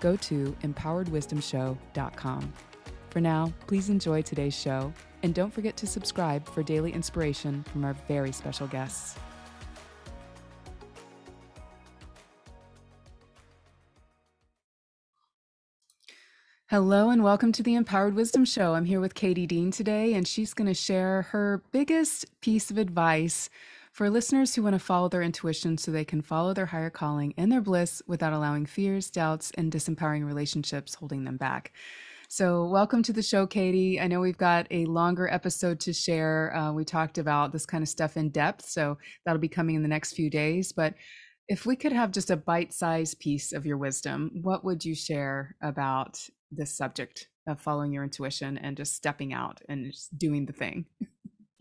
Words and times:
go 0.00 0.16
to 0.16 0.56
empoweredwisdomshow.com. 0.62 2.52
For 3.10 3.20
now, 3.20 3.52
please 3.66 3.90
enjoy 3.90 4.22
today's 4.22 4.54
show, 4.54 4.92
and 5.22 5.34
don't 5.34 5.52
forget 5.52 5.76
to 5.78 5.86
subscribe 5.86 6.48
for 6.48 6.62
daily 6.62 6.92
inspiration 6.92 7.64
from 7.64 7.84
our 7.84 7.94
very 8.08 8.32
special 8.32 8.66
guests. 8.66 9.18
Hello 16.70 17.10
and 17.10 17.24
welcome 17.24 17.50
to 17.50 17.64
the 17.64 17.74
Empowered 17.74 18.14
Wisdom 18.14 18.44
Show. 18.44 18.76
I'm 18.76 18.84
here 18.84 19.00
with 19.00 19.14
Katie 19.14 19.44
Dean 19.44 19.72
today, 19.72 20.14
and 20.14 20.28
she's 20.28 20.54
going 20.54 20.68
to 20.68 20.74
share 20.74 21.22
her 21.22 21.64
biggest 21.72 22.26
piece 22.40 22.70
of 22.70 22.78
advice 22.78 23.50
for 23.92 24.08
listeners 24.08 24.54
who 24.54 24.62
want 24.62 24.74
to 24.74 24.78
follow 24.78 25.08
their 25.08 25.22
intuition 25.22 25.76
so 25.76 25.90
they 25.90 26.04
can 26.04 26.22
follow 26.22 26.54
their 26.54 26.66
higher 26.66 26.90
calling 26.90 27.34
and 27.36 27.50
their 27.50 27.60
bliss 27.60 28.02
without 28.06 28.32
allowing 28.32 28.66
fears, 28.66 29.10
doubts, 29.10 29.50
and 29.56 29.72
disempowering 29.72 30.24
relationships 30.24 30.94
holding 30.94 31.24
them 31.24 31.36
back. 31.36 31.72
So, 32.28 32.66
welcome 32.66 33.02
to 33.02 33.12
the 33.12 33.24
show, 33.24 33.44
Katie. 33.44 34.00
I 34.00 34.06
know 34.06 34.20
we've 34.20 34.38
got 34.38 34.68
a 34.70 34.84
longer 34.84 35.28
episode 35.28 35.80
to 35.80 35.92
share. 35.92 36.54
Uh, 36.54 36.72
we 36.72 36.84
talked 36.84 37.18
about 37.18 37.50
this 37.50 37.66
kind 37.66 37.82
of 37.82 37.88
stuff 37.88 38.16
in 38.16 38.30
depth, 38.30 38.66
so 38.66 38.98
that'll 39.26 39.40
be 39.40 39.48
coming 39.48 39.74
in 39.74 39.82
the 39.82 39.88
next 39.88 40.12
few 40.12 40.30
days. 40.30 40.70
But 40.70 40.94
if 41.48 41.66
we 41.66 41.74
could 41.74 41.92
have 41.92 42.12
just 42.12 42.30
a 42.30 42.36
bite 42.36 42.72
sized 42.72 43.18
piece 43.18 43.52
of 43.52 43.66
your 43.66 43.78
wisdom, 43.78 44.30
what 44.42 44.64
would 44.64 44.84
you 44.84 44.94
share 44.94 45.56
about 45.60 46.20
this 46.52 46.76
subject 46.76 47.26
of 47.48 47.60
following 47.60 47.92
your 47.92 48.04
intuition 48.04 48.56
and 48.58 48.76
just 48.76 48.94
stepping 48.94 49.32
out 49.32 49.60
and 49.68 49.86
just 49.92 50.16
doing 50.16 50.46
the 50.46 50.52
thing? 50.52 50.84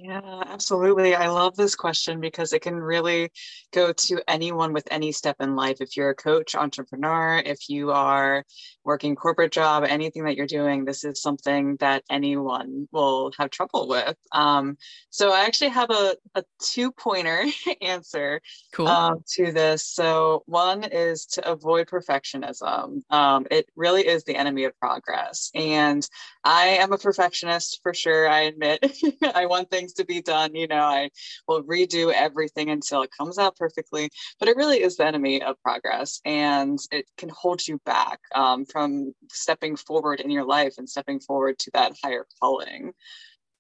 Yeah, 0.02 0.44
absolutely. 0.48 1.14
I 1.14 1.28
love 1.28 1.58
this 1.58 1.76
question 1.76 2.22
because 2.22 2.54
it 2.54 2.62
can 2.62 2.76
really 2.76 3.32
go 3.74 3.92
to 3.92 4.22
anyone 4.30 4.72
with 4.72 4.88
any 4.90 5.12
step 5.12 5.36
in 5.42 5.58
life. 5.58 5.82
If 5.82 5.98
you're 5.98 6.12
a 6.12 6.16
coach, 6.16 6.56
entrepreneur, 6.56 7.44
if 7.46 7.68
you 7.68 7.92
are 7.92 8.46
working 8.86 9.14
corporate 9.18 9.52
job, 9.52 9.84
anything 9.84 10.24
that 10.24 10.38
you're 10.38 10.48
doing, 10.48 10.86
this 10.86 11.04
is 11.04 11.22
something 11.22 11.76
that 11.82 12.04
anyone 12.10 12.88
will 12.94 13.34
have 13.38 13.50
trouble 13.50 13.90
with. 13.90 14.16
Um, 14.32 14.78
so 15.10 15.34
I 15.34 15.42
actually 15.42 15.72
have 15.72 15.90
a, 15.90 16.16
a 16.34 16.44
two 16.64 16.94
pointer 16.94 17.44
answer 17.82 18.40
cool. 18.74 18.88
um, 18.88 19.24
to 19.36 19.52
this. 19.52 19.86
So 19.86 20.44
one 20.46 20.86
is 20.86 21.26
to 21.34 21.52
avoid 21.52 21.88
perfectionism. 21.88 23.02
Um, 23.10 23.48
it 23.52 23.68
really 23.76 24.08
is 24.08 24.24
the 24.24 24.38
enemy 24.38 24.64
of 24.64 24.80
progress. 24.80 25.52
And 25.54 26.08
I 26.44 26.68
am 26.80 26.94
a 26.94 26.98
perfectionist 26.98 27.82
for 27.84 27.94
sure. 27.94 28.30
I 28.30 28.42
admit 28.42 28.86
I 29.36 29.46
want 29.46 29.70
things 29.70 29.89
to 29.94 30.06
be 30.06 30.22
done. 30.22 30.56
You 30.56 30.68
know, 30.68 30.82
I 30.82 31.10
will 31.48 31.64
redo 31.64 32.12
everything 32.14 32.70
until 32.70 33.02
it 33.02 33.12
comes 33.18 33.38
out 33.38 33.56
perfectly, 33.58 34.10
but 34.40 34.50
it 34.50 34.58
really 34.58 34.82
is 34.82 34.98
the 34.98 35.06
enemy 35.06 35.42
of 35.42 35.62
progress 35.64 36.22
and 36.26 36.80
it 36.92 37.06
can 37.18 37.30
hold 37.30 37.68
you 37.68 37.80
back 37.86 38.20
um, 38.36 38.66
from 38.66 39.14
stepping 39.32 39.76
forward 39.76 40.20
in 40.20 40.32
your 40.32 40.46
life 40.46 40.76
and 40.78 40.90
stepping 40.90 41.20
forward 41.20 41.60
to 41.60 41.72
that 41.74 41.94
higher 42.04 42.26
calling. 42.40 42.94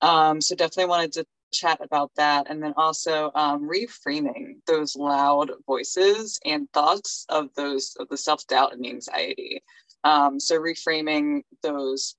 Um, 0.01 0.41
so 0.41 0.55
definitely 0.55 0.89
wanted 0.89 1.13
to 1.13 1.25
chat 1.51 1.79
about 1.81 2.11
that 2.15 2.47
and 2.49 2.61
then 2.61 2.73
also 2.77 3.31
um, 3.35 3.67
reframing 3.67 4.57
those 4.67 4.95
loud 4.95 5.51
voices 5.65 6.39
and 6.45 6.71
thoughts 6.73 7.25
of 7.29 7.49
those 7.55 7.95
of 7.99 8.07
the 8.09 8.17
self-doubt 8.17 8.73
and 8.73 8.85
anxiety 8.85 9.63
um, 10.03 10.39
so 10.39 10.59
reframing 10.59 11.41
those 11.63 12.15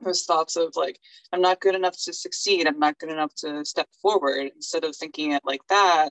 those 0.00 0.24
thoughts 0.24 0.56
of 0.56 0.72
like 0.76 0.98
i'm 1.32 1.40
not 1.40 1.60
good 1.60 1.74
enough 1.74 1.96
to 2.04 2.12
succeed 2.12 2.66
i'm 2.66 2.78
not 2.78 2.98
good 2.98 3.10
enough 3.10 3.34
to 3.34 3.64
step 3.64 3.88
forward. 4.02 4.50
Instead 4.54 4.84
of 4.84 4.96
thinking 4.96 5.32
it 5.32 5.42
like 5.44 5.62
that 5.68 6.10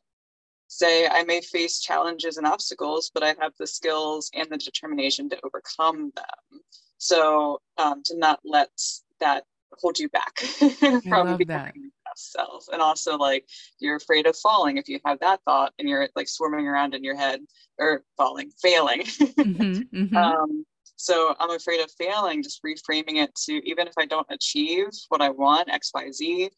say 0.68 1.08
i 1.08 1.24
may 1.24 1.42
face 1.42 1.80
challenges 1.80 2.38
and 2.38 2.48
obstacles 2.48 3.12
but 3.14 3.24
i 3.24 3.36
have 3.40 3.54
the 3.60 3.68
skills 3.68 4.32
and 4.34 4.50
the 4.50 4.58
determination 4.58 5.30
to 5.30 5.40
overcome 5.44 6.12
them. 6.16 6.62
So 6.98 7.60
um, 7.78 8.02
to 8.06 8.18
not 8.18 8.40
let 8.46 8.70
that 9.20 9.44
hold 9.82 10.00
you 10.00 10.08
back 10.10 10.40
from 11.10 11.38
becoming 11.38 11.92
best 12.06 12.32
self. 12.32 12.66
And 12.72 12.82
also 12.82 13.18
like 13.18 13.46
you're 13.80 13.98
afraid 13.98 14.26
of 14.26 14.38
falling 14.38 14.78
if 14.78 14.88
you 14.88 15.00
have 15.06 15.20
that 15.20 15.42
thought 15.44 15.74
and 15.78 15.90
you're 15.90 16.08
like 16.16 16.30
swarming 16.30 16.68
around 16.68 16.96
in 16.96 17.04
your 17.04 17.18
head 17.18 17.42
or 17.78 18.04
falling 18.18 18.52
failing. 18.62 19.04
Mm-hmm, 19.44 19.98
mm-hmm. 19.98 20.16
Um, 20.16 20.66
so 21.03 21.36
I'm 21.38 21.52
afraid 21.52 21.81
of 21.81 21.91
failing, 21.91 22.41
just 22.41 22.64
reframing 22.64 23.22
it 23.22 23.36
to 23.46 23.53
even 23.69 23.88
if 23.88 23.94
I 23.97 24.06
don't 24.06 24.25
achieve 24.30 24.88
what 25.09 25.22
I 25.22 25.31
want, 25.31 25.68
XYZ, 25.68 26.50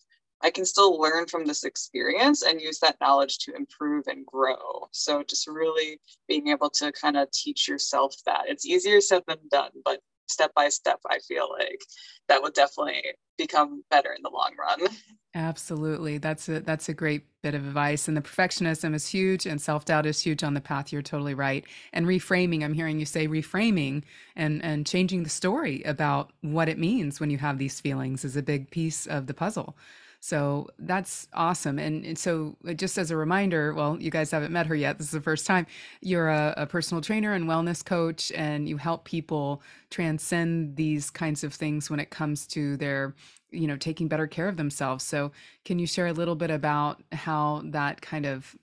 I 0.44 0.52
can 0.52 0.66
still 0.66 1.00
learn 1.00 1.26
from 1.26 1.46
this 1.46 1.64
experience 1.64 2.44
and 2.44 2.62
use 2.62 2.78
that 2.82 2.98
knowledge 3.02 3.40
to 3.40 3.56
improve 3.56 4.06
and 4.06 4.24
grow. 4.24 4.88
So 4.92 5.24
just 5.24 5.48
really 5.48 6.00
being 6.28 6.50
able 6.50 6.70
to 6.72 6.92
kind 6.92 7.18
of 7.18 7.32
teach 7.32 7.68
yourself 7.68 8.14
that. 8.28 8.44
It's 8.48 8.68
easier 8.68 9.02
said 9.02 9.24
than 9.28 9.40
done, 9.50 9.72
but 9.84 10.00
step 10.28 10.54
by 10.56 10.70
step, 10.70 11.00
I 11.10 11.20
feel 11.20 11.50
like 11.52 11.82
that 12.28 12.42
would 12.42 12.54
definitely 12.54 13.04
become 13.38 13.84
better 13.90 14.12
in 14.14 14.22
the 14.24 14.30
long 14.30 14.54
run. 14.58 14.90
Absolutely. 15.36 16.18
That's 16.18 16.48
a 16.48 16.62
that's 16.62 16.88
a 16.88 16.94
great 16.94 17.26
bit 17.44 17.56
of 17.56 17.68
advice. 17.68 18.08
And 18.08 18.16
the 18.16 18.22
perfectionism 18.22 18.96
is 18.96 19.06
huge 19.06 19.46
and 19.46 19.62
self-doubt 19.62 20.06
is 20.06 20.22
huge 20.22 20.44
on 20.44 20.54
the 20.54 20.62
path. 20.62 20.94
You're 20.94 21.02
totally 21.02 21.34
right. 21.34 21.66
And 21.92 22.06
reframing, 22.06 22.64
I'm 22.64 22.74
hearing 22.74 23.00
you 23.00 23.06
say 23.06 23.28
reframing 23.28 24.04
and 24.38 24.64
and 24.64 24.88
changing 24.88 25.24
the 25.24 25.30
story 25.30 25.84
about 25.84 26.32
what 26.42 26.70
it 26.70 26.80
means 26.80 27.20
when 27.20 27.30
you 27.30 27.38
have 27.40 27.58
these 27.58 27.82
feelings 27.82 28.24
is 28.24 28.38
a 28.38 28.42
big 28.42 28.72
piece 28.72 29.08
of 29.08 29.28
the 29.28 29.34
puzzle. 29.34 29.76
So 30.20 30.70
that's 30.80 31.28
awesome. 31.34 31.78
And, 31.78 32.06
and, 32.06 32.18
so, 32.18 32.56
uh, 32.68 32.74
just 32.74 32.98
as 32.98 33.12
a 33.12 33.18
reminder, 33.18 33.74
well, 33.74 33.98
you 34.00 34.10
guys 34.10 34.32
haven't 34.32 34.52
met 34.52 34.66
her 34.68 34.76
yet. 34.76 34.98
This 34.98 35.08
is 35.08 35.12
the 35.12 35.22
first 35.22 35.46
time. 35.46 35.68
You're 36.02 36.30
a, 36.30 36.54
a, 36.58 36.66
personal 36.66 37.02
trainer 37.02 37.34
and 37.34 37.46
wellness 37.46 37.86
coach, 37.86 38.32
and 38.32 38.68
you 38.68 38.78
help 38.78 39.06
people 39.06 39.62
transcend 39.90 40.76
these 40.76 41.10
kinds 41.10 41.44
of 41.44 41.54
things 41.54 41.90
when 41.90 42.00
it 42.00 42.10
comes 42.10 42.48
to 42.48 42.76
their, 42.78 43.14
you 43.52 43.68
know, 43.68 43.78
taking 43.78 44.08
better 44.08 44.28
care 44.28 44.48
of 44.48 44.58
themselves. 44.58 45.04
So, 45.04 45.32
can 45.64 45.78
you 45.80 45.88
share 45.88 46.08
a 46.08 46.14
little 46.14 46.36
bit 46.36 46.50
about 46.50 47.04
how 47.12 47.62
that 47.66 48.02
kind 48.02 48.26
of 48.26 48.56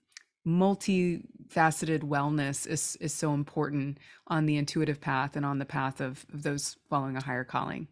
multifaceted 0.46 2.00
wellness 2.00 2.66
is, 2.66 2.96
is 3.00 3.14
so 3.14 3.34
important 3.34 3.98
on 4.26 4.46
the 4.46 4.56
intuitive 4.56 5.00
path 5.00 5.36
and 5.36 5.46
on 5.46 5.58
the 5.58 5.64
path 5.64 6.00
of, 6.00 6.26
of 6.32 6.42
those 6.42 6.76
following 6.90 7.16
a 7.16 7.22
higher 7.22 7.44
calling? 7.44 7.86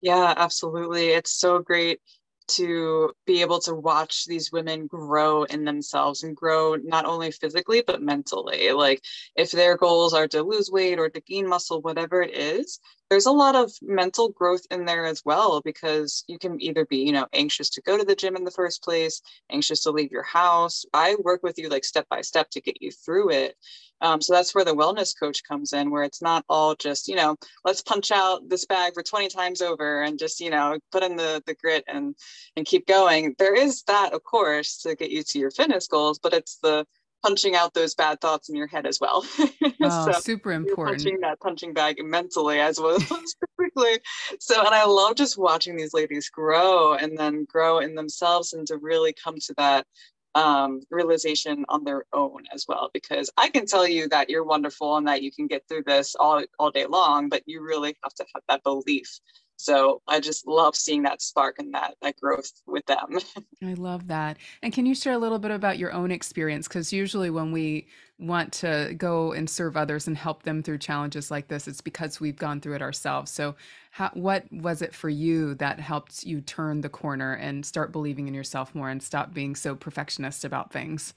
Yeah, 0.00 0.34
absolutely. 0.36 1.08
It's 1.08 1.32
so 1.32 1.60
great 1.60 2.00
to 2.46 3.12
be 3.26 3.40
able 3.40 3.60
to 3.60 3.74
watch 3.74 4.24
these 4.26 4.52
women 4.52 4.86
grow 4.86 5.44
in 5.44 5.64
themselves 5.64 6.22
and 6.22 6.36
grow 6.36 6.76
not 6.76 7.06
only 7.06 7.30
physically 7.30 7.82
but 7.86 8.02
mentally. 8.02 8.72
Like 8.72 9.02
if 9.36 9.50
their 9.50 9.76
goals 9.76 10.14
are 10.14 10.28
to 10.28 10.42
lose 10.42 10.70
weight 10.70 10.98
or 10.98 11.08
to 11.08 11.20
gain 11.20 11.48
muscle 11.48 11.80
whatever 11.80 12.22
it 12.22 12.34
is 12.34 12.80
there's 13.10 13.26
a 13.26 13.32
lot 13.32 13.54
of 13.54 13.70
mental 13.82 14.30
growth 14.30 14.62
in 14.70 14.84
there 14.84 15.04
as 15.04 15.22
well 15.24 15.60
because 15.60 16.24
you 16.26 16.38
can 16.38 16.60
either 16.60 16.84
be 16.86 16.98
you 16.98 17.12
know 17.12 17.26
anxious 17.32 17.70
to 17.70 17.82
go 17.82 17.96
to 17.96 18.04
the 18.04 18.14
gym 18.14 18.36
in 18.36 18.44
the 18.44 18.50
first 18.50 18.82
place 18.82 19.20
anxious 19.50 19.82
to 19.82 19.90
leave 19.90 20.10
your 20.10 20.22
house 20.22 20.84
i 20.94 21.16
work 21.22 21.42
with 21.42 21.58
you 21.58 21.68
like 21.68 21.84
step 21.84 22.06
by 22.08 22.20
step 22.20 22.48
to 22.50 22.60
get 22.60 22.80
you 22.80 22.90
through 22.90 23.30
it 23.30 23.56
um, 24.00 24.20
so 24.20 24.34
that's 24.34 24.54
where 24.54 24.64
the 24.64 24.74
wellness 24.74 25.18
coach 25.18 25.42
comes 25.44 25.72
in, 25.72 25.90
where 25.90 26.02
it's 26.02 26.20
not 26.20 26.44
all 26.48 26.74
just, 26.74 27.08
you 27.08 27.16
know, 27.16 27.36
let's 27.64 27.80
punch 27.80 28.10
out 28.10 28.48
this 28.48 28.66
bag 28.66 28.92
for 28.92 29.02
20 29.02 29.28
times 29.28 29.62
over 29.62 30.02
and 30.02 30.18
just, 30.18 30.40
you 30.40 30.50
know, 30.50 30.78
put 30.92 31.02
in 31.02 31.16
the, 31.16 31.42
the 31.46 31.54
grit 31.54 31.84
and, 31.88 32.14
and 32.56 32.66
keep 32.66 32.86
going. 32.86 33.34
There 33.38 33.54
is 33.54 33.82
that, 33.84 34.12
of 34.12 34.22
course, 34.22 34.82
to 34.82 34.94
get 34.94 35.10
you 35.10 35.22
to 35.22 35.38
your 35.38 35.50
fitness 35.50 35.88
goals, 35.88 36.18
but 36.18 36.34
it's 36.34 36.58
the 36.62 36.86
punching 37.24 37.56
out 37.56 37.72
those 37.72 37.94
bad 37.94 38.20
thoughts 38.20 38.50
in 38.50 38.54
your 38.54 38.66
head 38.66 38.86
as 38.86 39.00
well. 39.00 39.24
Oh, 39.86 40.12
so 40.12 40.20
super 40.20 40.52
important. 40.52 40.96
Punching 40.96 41.20
that 41.20 41.40
punching 41.40 41.74
bag 41.74 42.02
mentally 42.02 42.58
as 42.58 42.80
well 42.80 42.96
as 43.00 43.04
physically. 43.04 43.98
So, 44.40 44.58
and 44.58 44.74
I 44.74 44.86
love 44.86 45.14
just 45.14 45.36
watching 45.36 45.76
these 45.76 45.92
ladies 45.92 46.30
grow 46.30 46.94
and 46.94 47.18
then 47.18 47.44
grow 47.44 47.80
in 47.80 47.94
themselves 47.94 48.54
and 48.54 48.66
to 48.68 48.78
really 48.78 49.12
come 49.12 49.36
to 49.40 49.54
that 49.58 49.86
um, 50.34 50.80
realization 50.90 51.66
on 51.68 51.84
their 51.84 52.04
own 52.12 52.44
as 52.52 52.64
well 52.66 52.90
because 52.92 53.30
i 53.36 53.48
can 53.48 53.66
tell 53.66 53.86
you 53.86 54.08
that 54.08 54.28
you're 54.28 54.44
wonderful 54.44 54.96
and 54.96 55.06
that 55.06 55.22
you 55.22 55.30
can 55.30 55.46
get 55.46 55.62
through 55.68 55.84
this 55.86 56.16
all, 56.18 56.42
all 56.58 56.72
day 56.72 56.86
long 56.86 57.28
but 57.28 57.42
you 57.46 57.62
really 57.62 57.96
have 58.02 58.14
to 58.14 58.24
have 58.34 58.42
that 58.48 58.64
belief 58.64 59.20
so 59.56 60.00
i 60.08 60.20
just 60.20 60.46
love 60.46 60.74
seeing 60.76 61.02
that 61.02 61.22
spark 61.22 61.58
and 61.58 61.74
that 61.74 61.94
that 62.02 62.18
growth 62.20 62.50
with 62.66 62.84
them 62.86 63.18
i 63.62 63.74
love 63.74 64.06
that 64.08 64.36
and 64.62 64.72
can 64.72 64.86
you 64.86 64.94
share 64.94 65.12
a 65.12 65.18
little 65.18 65.38
bit 65.38 65.50
about 65.50 65.78
your 65.78 65.92
own 65.92 66.10
experience 66.10 66.68
because 66.68 66.92
usually 66.92 67.30
when 67.30 67.52
we 67.52 67.86
want 68.18 68.52
to 68.52 68.94
go 68.96 69.32
and 69.32 69.48
serve 69.50 69.76
others 69.76 70.06
and 70.06 70.16
help 70.16 70.44
them 70.44 70.62
through 70.62 70.78
challenges 70.78 71.30
like 71.30 71.48
this, 71.48 71.66
it's 71.66 71.80
because 71.80 72.20
we've 72.20 72.36
gone 72.36 72.60
through 72.60 72.74
it 72.74 72.82
ourselves. 72.82 73.30
So, 73.30 73.56
how, 73.90 74.10
what 74.14 74.44
was 74.52 74.82
it 74.82 74.94
for 74.94 75.08
you 75.08 75.54
that 75.56 75.80
helped 75.80 76.24
you 76.24 76.40
turn 76.40 76.80
the 76.80 76.88
corner 76.88 77.34
and 77.34 77.64
start 77.64 77.92
believing 77.92 78.28
in 78.28 78.34
yourself 78.34 78.74
more 78.74 78.88
and 78.88 79.02
stop 79.02 79.34
being 79.34 79.54
so 79.56 79.74
perfectionist 79.74 80.44
about 80.44 80.72
things? 80.72 81.14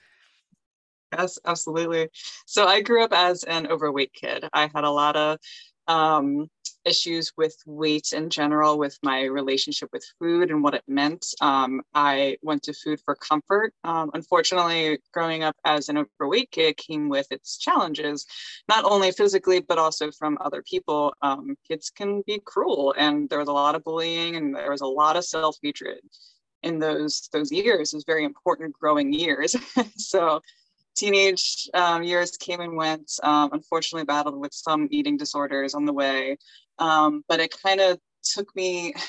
Yes, 1.14 1.40
absolutely. 1.46 2.10
So 2.46 2.68
I 2.68 2.82
grew 2.82 3.04
up 3.04 3.14
as 3.14 3.44
an 3.44 3.68
overweight 3.68 4.14
kid. 4.14 4.48
I 4.52 4.70
had 4.74 4.84
a 4.84 4.92
lot 4.92 5.16
of 5.16 5.40
um, 5.88 6.50
issues 6.88 7.34
with 7.38 7.56
weight 7.66 8.14
in 8.14 8.30
general, 8.30 8.78
with 8.78 8.98
my 9.04 9.24
relationship 9.26 9.90
with 9.92 10.06
food 10.20 10.50
and 10.50 10.64
what 10.64 10.74
it 10.74 10.84
meant. 10.88 11.26
Um, 11.42 11.82
I 11.94 12.38
went 12.42 12.64
to 12.64 12.74
food 12.74 13.00
for 13.04 13.16
comfort. 13.16 13.74
Um, 13.84 14.10
unfortunately, 14.14 15.00
growing 15.14 15.44
up 15.44 15.56
as 15.66 15.90
an 15.90 15.98
overweight 15.98 16.52
kid 16.52 16.78
came 16.78 17.10
with 17.10 17.28
its 17.32 17.58
challenges, 17.58 18.26
not 18.70 18.86
only 18.86 19.12
physically, 19.12 19.60
but 19.60 19.78
also 19.78 20.12
from 20.12 20.38
other 20.42 20.64
people. 20.64 21.14
Um, 21.22 21.56
kids 21.68 21.90
can 21.90 22.24
be 22.26 22.40
cruel, 22.44 22.96
and 22.98 23.30
there 23.30 23.40
was 23.40 23.50
a 23.50 23.54
lot 23.54 23.76
of 23.76 23.84
bullying, 23.84 24.36
and 24.38 24.56
there 24.56 24.72
was 24.72 24.82
a 24.82 24.88
lot 24.88 25.18
of 25.18 25.26
self 25.26 25.58
hatred 25.62 26.00
in 26.64 26.80
those 26.80 27.30
those 27.34 27.52
years. 27.52 27.94
It 27.94 27.98
was 27.98 28.06
very 28.06 28.24
important 28.24 28.74
growing 28.74 29.14
years. 29.14 29.56
so 29.98 30.42
teenage 30.98 31.70
um, 31.74 32.04
years 32.04 32.32
came 32.38 32.60
and 32.60 32.76
went. 32.76 33.12
Um, 33.24 33.52
unfortunately, 33.54 34.06
battled 34.06 34.40
with 34.40 34.54
some 34.54 34.88
eating 34.92 35.18
disorders 35.18 35.74
on 35.74 35.86
the 35.86 35.94
way, 35.94 36.38
um, 36.80 37.24
but 37.30 37.40
it 37.40 37.56
kind 37.64 37.80
of 37.80 38.00
took 38.24 38.54
me 38.56 38.94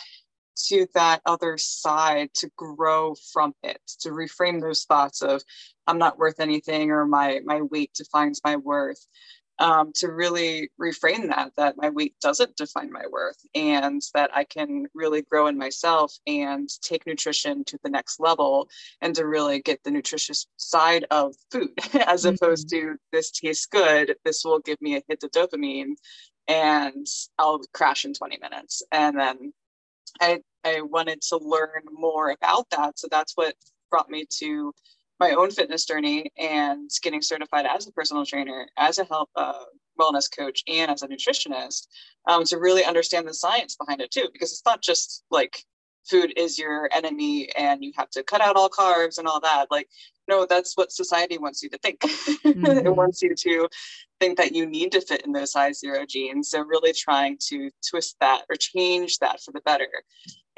to 0.69 0.87
that 0.93 1.21
other 1.25 1.57
side 1.57 2.29
to 2.35 2.51
grow 2.57 3.15
from 3.33 3.55
it, 3.63 3.81
to 4.01 4.11
reframe 4.11 4.61
those 4.61 4.85
thoughts 4.85 5.23
of 5.23 5.43
I'm 5.87 5.99
not 5.99 6.19
worth 6.19 6.41
anything 6.41 6.91
or 6.91 7.07
my 7.07 7.41
my 7.45 7.63
weight 7.63 7.93
defines 7.95 8.41
my 8.45 8.57
worth 8.57 9.07
um, 9.59 9.93
to 9.97 10.09
really 10.09 10.71
reframe 10.81 11.29
that 11.29 11.53
that 11.57 11.77
my 11.77 11.91
weight 11.91 12.15
doesn't 12.21 12.57
define 12.57 12.91
my 12.93 13.05
worth 13.11 13.39
and 13.55 14.03
that 14.15 14.31
i 14.35 14.45
can 14.45 14.87
really 14.95 15.23
grow 15.23 15.47
in 15.47 15.59
myself 15.59 16.17
and 16.27 16.69
take 16.83 17.07
nutrition 17.07 17.65
to 17.65 17.79
the 17.83 17.91
next 17.91 18.21
level 18.21 18.69
and 19.01 19.15
to 19.15 19.27
really 19.27 19.61
get 19.61 19.83
the 19.83 19.91
nutritious 19.91 20.47
side 20.57 21.05
of 21.11 21.35
food 21.51 21.71
as 22.07 22.25
mm-hmm. 22.25 22.35
opposed 22.35 22.69
to 22.69 22.97
this 23.13 23.31
tastes 23.31 23.67
good 23.67 24.15
this 24.25 24.45
will 24.45 24.61
give 24.61 24.81
me 24.81 24.97
a 24.97 25.03
hit 25.09 25.23
of 25.23 25.31
dopamine 25.31 25.95
and 26.47 27.07
i'll 27.39 27.61
crash 27.73 28.05
in 28.05 28.15
20 28.15 28.39
minutes 28.41 28.83
and 28.93 29.19
then 29.19 29.53
i 30.21 30.41
i 30.65 30.81
wanted 30.81 31.21
to 31.21 31.39
learn 31.39 31.83
more 31.93 32.31
about 32.31 32.69
that 32.71 32.99
so 32.99 33.09
that's 33.11 33.33
what 33.35 33.55
brought 33.91 34.11
me 34.11 34.25
to 34.31 34.73
my 35.21 35.33
own 35.33 35.51
fitness 35.51 35.85
journey 35.85 36.31
and 36.37 36.91
getting 37.03 37.23
certified 37.23 37.67
as 37.67 37.87
a 37.87 37.93
personal 37.93 38.25
trainer, 38.25 38.69
as 38.77 38.99
a 38.99 39.05
health 39.05 39.29
uh, 39.37 39.65
wellness 39.99 40.29
coach, 40.35 40.63
and 40.69 40.91
as 40.91 41.03
a 41.03 41.09
nutritionist 41.09 41.89
um, 42.29 42.45
to 42.45 42.59
really 42.59 42.85
understand 42.85 43.27
the 43.27 43.35
science 43.35 43.77
behind 43.77 44.01
it 44.01 44.11
too. 44.11 44.29
Because 44.33 44.53
it's 44.53 44.65
not 44.65 44.83
just 44.83 45.25
like 45.31 45.65
food 46.09 46.33
is 46.37 46.59
your 46.59 46.89
enemy 46.95 47.51
and 47.57 47.85
you 47.85 47.93
have 47.97 48.11
to 48.11 48.23
cut 48.23 48.41
out 48.41 48.57
all 48.57 48.71
carbs 48.71 49.19
and 49.19 49.27
all 49.27 49.41
that. 49.41 49.67
Like, 49.71 49.89
no, 50.29 50.47
that's 50.47 50.77
what 50.77 50.93
society 50.93 51.39
wants 51.39 51.63
you 51.63 51.69
to 51.71 51.79
think. 51.79 52.01
Mm-hmm. 52.49 52.87
it 52.87 52.97
wants 52.97 53.21
you 53.21 53.35
to 53.35 53.69
think 54.21 54.39
that 54.39 54.55
you 54.55 54.65
need 54.65 54.93
to 54.93 55.01
fit 55.01 55.23
in 55.27 55.33
those 55.33 55.53
size 55.53 55.81
zero 55.81 56.05
jeans. 56.07 56.51
So, 56.51 56.61
really 56.61 56.93
trying 56.93 57.37
to 57.49 57.71
twist 57.89 58.17
that 58.21 58.43
or 58.49 58.57
change 58.57 59.19
that 59.19 59.41
for 59.43 59.53
the 59.53 59.61
better 59.61 59.89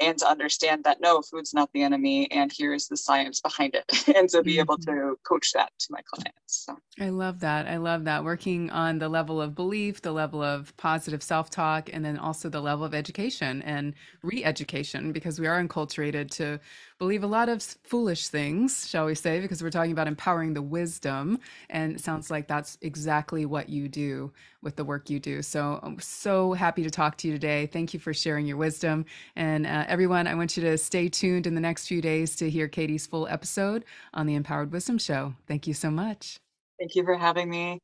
and 0.01 0.17
to 0.17 0.27
understand 0.27 0.83
that 0.83 0.99
no, 0.99 1.21
food's 1.21 1.53
not 1.53 1.69
the 1.73 1.83
enemy, 1.83 2.29
and 2.31 2.51
here's 2.55 2.87
the 2.87 2.97
science 2.97 3.39
behind 3.39 3.75
it, 3.75 4.07
and 4.15 4.27
to 4.29 4.41
be 4.41 4.53
mm-hmm. 4.53 4.61
able 4.61 4.77
to 4.79 5.17
coach 5.23 5.51
that 5.53 5.71
to 5.79 5.87
my 5.91 5.99
clients. 6.11 6.65
So. 6.65 6.77
I 6.99 7.09
love 7.09 7.39
that. 7.41 7.67
I 7.67 7.77
love 7.77 8.03
that. 8.05 8.23
Working 8.23 8.69
on 8.71 8.97
the 8.97 9.07
level 9.07 9.39
of 9.39 9.53
belief, 9.53 10.01
the 10.01 10.11
level 10.11 10.41
of 10.41 10.75
positive 10.77 11.21
self 11.21 11.49
talk, 11.49 11.89
and 11.93 12.03
then 12.03 12.17
also 12.17 12.49
the 12.49 12.61
level 12.61 12.83
of 12.83 12.95
education 12.95 13.61
and 13.61 13.93
re 14.23 14.43
education, 14.43 15.11
because 15.11 15.39
we 15.39 15.47
are 15.47 15.63
enculturated 15.63 16.31
to 16.31 16.59
believe 17.01 17.23
a 17.23 17.27
lot 17.27 17.49
of 17.49 17.63
foolish 17.63 18.27
things, 18.27 18.87
shall 18.87 19.07
we 19.07 19.15
say, 19.15 19.39
because 19.39 19.63
we're 19.63 19.71
talking 19.71 19.91
about 19.91 20.07
empowering 20.07 20.53
the 20.53 20.61
wisdom. 20.61 21.39
And 21.67 21.95
it 21.95 21.99
sounds 21.99 22.29
like 22.29 22.47
that's 22.47 22.77
exactly 22.81 23.43
what 23.43 23.69
you 23.69 23.89
do 23.89 24.31
with 24.61 24.75
the 24.75 24.83
work 24.83 25.09
you 25.09 25.19
do. 25.19 25.41
So 25.41 25.79
I'm 25.81 25.99
so 25.99 26.53
happy 26.53 26.83
to 26.83 26.91
talk 26.91 27.17
to 27.17 27.27
you 27.27 27.33
today. 27.33 27.65
Thank 27.65 27.95
you 27.95 27.99
for 27.99 28.13
sharing 28.13 28.45
your 28.45 28.57
wisdom. 28.57 29.05
And 29.35 29.65
uh, 29.65 29.85
everyone, 29.87 30.27
I 30.27 30.35
want 30.35 30.55
you 30.55 30.61
to 30.61 30.77
stay 30.77 31.09
tuned 31.09 31.47
in 31.47 31.55
the 31.55 31.59
next 31.59 31.87
few 31.87 32.03
days 32.03 32.35
to 32.35 32.51
hear 32.51 32.67
Katie's 32.67 33.07
full 33.07 33.27
episode 33.27 33.83
on 34.13 34.27
the 34.27 34.35
Empowered 34.35 34.71
Wisdom 34.71 34.99
Show. 34.99 35.33
Thank 35.47 35.65
you 35.65 35.73
so 35.73 35.89
much. 35.89 36.37
Thank 36.79 36.93
you 36.93 37.03
for 37.03 37.17
having 37.17 37.49
me. 37.49 37.79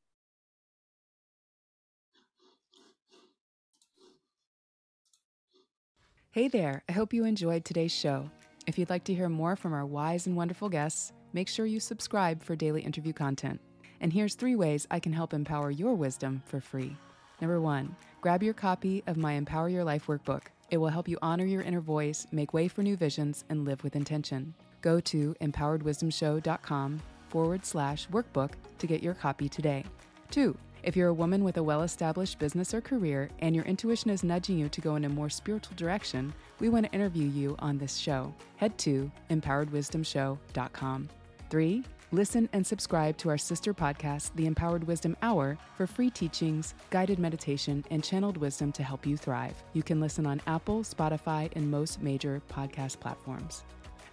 Hey 6.30 6.48
there, 6.50 6.84
I 6.88 6.92
hope 6.92 7.14
you 7.16 7.26
enjoyed 7.26 7.66
today's 7.66 7.92
show. 7.92 8.30
If 8.68 8.78
you'd 8.78 8.90
like 8.90 9.06
to 9.06 9.14
hear 9.14 9.30
more 9.30 9.56
from 9.56 9.74
our 9.74 9.86
wise 9.86 10.28
and 10.28 10.36
wonderful 10.36 10.68
guests, 10.68 11.14
make 11.32 11.48
sure 11.48 11.66
you 11.66 11.80
subscribe 11.80 12.44
for 12.44 12.54
daily 12.54 12.82
interview 12.82 13.14
content. 13.14 13.62
And 14.02 14.12
here's 14.12 14.36
three 14.36 14.58
ways 14.58 14.86
I 14.92 15.00
can 15.00 15.14
help 15.14 15.34
empower 15.34 15.72
your 15.72 15.96
wisdom 15.96 16.44
for 16.46 16.60
free. 16.60 16.98
Number 17.40 17.62
one, 17.62 17.96
grab 18.20 18.44
your 18.44 18.54
copy 18.54 19.04
of 19.08 19.16
my 19.16 19.34
Empower 19.34 19.70
Your 19.70 19.86
Life 19.86 20.08
workbook. 20.08 20.44
It 20.70 20.78
will 20.78 20.90
help 20.90 21.08
you 21.08 21.18
honor 21.22 21.46
your 21.46 21.62
inner 21.62 21.80
voice, 21.80 22.28
make 22.34 22.54
way 22.54 22.68
for 22.68 22.84
new 22.84 22.98
visions, 22.98 23.46
and 23.50 23.64
live 23.64 23.86
with 23.86 23.96
intention. 23.96 24.54
Go 24.82 25.00
to 25.00 25.34
empoweredwisdomshow.com 25.40 27.02
forward 27.30 27.66
slash 27.66 28.10
workbook 28.10 28.52
to 28.80 28.88
get 28.88 29.02
your 29.02 29.14
copy 29.14 29.48
today. 29.48 29.86
Two, 30.30 30.58
if 30.88 30.96
you're 30.96 31.10
a 31.10 31.14
woman 31.14 31.44
with 31.44 31.58
a 31.58 31.64
well 31.64 31.82
established 31.82 32.40
business 32.40 32.74
or 32.74 32.80
career 32.80 33.30
and 33.40 33.54
your 33.54 33.66
intuition 33.66 34.10
is 34.10 34.24
nudging 34.24 34.58
you 34.58 34.70
to 34.70 34.80
go 34.80 34.96
in 34.96 35.04
a 35.04 35.10
more 35.10 35.30
spiritual 35.30 35.76
direction, 35.76 36.34
we 36.62 36.70
want 36.70 36.86
to 36.86 36.92
interview 36.94 37.28
you 37.28 37.58
on 37.60 37.78
this 37.78 37.98
show. 37.98 38.34
Head 38.56 38.78
to 38.80 39.12
empoweredwisdomshow.com. 39.30 41.10
Three, 41.50 41.84
listen 42.14 42.48
and 42.54 42.66
subscribe 42.66 43.18
to 43.18 43.28
our 43.30 43.38
sister 43.38 43.74
podcast, 43.74 44.32
The 44.36 44.46
Empowered 44.46 44.86
Wisdom 44.86 45.18
Hour, 45.22 45.58
for 45.76 45.88
free 45.88 46.10
teachings, 46.10 46.74
guided 46.90 47.20
meditation, 47.20 47.84
and 47.92 48.02
channeled 48.02 48.38
wisdom 48.38 48.72
to 48.72 48.84
help 48.84 49.06
you 49.06 49.18
thrive. 49.18 49.62
You 49.74 49.84
can 49.84 50.00
listen 50.00 50.26
on 50.26 50.42
Apple, 50.48 50.84
Spotify, 50.84 51.50
and 51.54 51.70
most 51.70 52.02
major 52.02 52.42
podcast 52.50 53.02
platforms. 53.02 53.66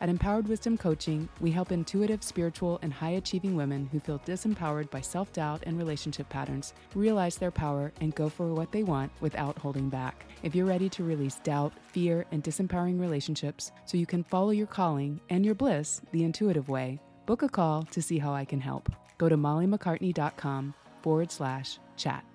At 0.05 0.11
Empowered 0.11 0.49
Wisdom 0.49 0.77
Coaching, 0.77 1.31
we 1.41 1.51
help 1.51 1.73
intuitive, 1.73 2.23
spiritual, 2.23 2.79
and 2.83 2.93
high 2.93 3.13
achieving 3.13 3.57
women 3.57 3.89
who 3.91 3.99
feel 3.99 4.19
disempowered 4.19 4.91
by 4.91 5.01
self 5.01 5.33
doubt 5.33 5.63
and 5.65 5.79
relationship 5.79 6.29
patterns 6.29 6.75
realize 6.95 7.39
their 7.39 7.51
power 7.51 7.91
and 8.03 8.15
go 8.15 8.29
for 8.29 8.53
what 8.53 8.71
they 8.71 8.83
want 8.83 9.11
without 9.23 9.57
holding 9.57 9.89
back. 9.89 10.27
If 10.43 10.55
you're 10.55 10.67
ready 10.67 10.91
to 10.91 11.05
release 11.05 11.37
doubt, 11.37 11.73
fear, 11.87 12.27
and 12.33 12.45
disempowering 12.45 13.01
relationships 13.01 13.73
so 13.87 13.97
you 13.97 14.05
can 14.05 14.25
follow 14.25 14.51
your 14.51 14.67
calling 14.67 15.23
and 15.31 15.43
your 15.43 15.55
bliss 15.55 16.03
the 16.13 16.25
intuitive 16.25 16.69
way, 16.69 17.01
book 17.25 17.41
a 17.41 17.49
call 17.49 17.85
to 17.85 18.03
see 18.03 18.19
how 18.19 18.35
I 18.35 18.45
can 18.45 18.61
help. 18.61 18.93
Go 19.17 19.31
to 19.31 19.39
mollymaccartney.com 19.39 20.75
forward 21.01 21.33
slash 21.33 21.79
chat. 21.97 22.27